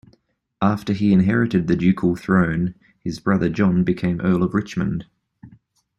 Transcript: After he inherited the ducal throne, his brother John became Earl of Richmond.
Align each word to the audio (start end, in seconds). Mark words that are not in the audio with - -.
After 0.63 0.93
he 0.93 1.13
inherited 1.13 1.67
the 1.67 1.75
ducal 1.75 2.15
throne, 2.15 2.73
his 3.03 3.19
brother 3.19 3.49
John 3.49 3.83
became 3.83 4.19
Earl 4.19 4.41
of 4.41 4.55
Richmond. 4.55 5.05